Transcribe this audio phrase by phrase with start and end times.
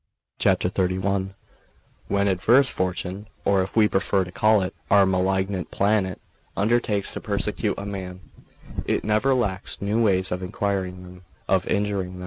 [0.39, 1.35] XXXI
[2.07, 6.19] WHEN adverse fortune, or, if we prefer to call it, our malignant planet,
[6.57, 8.19] undertakes to persecute a man,
[8.87, 12.19] it never lacks new ways of injuring him.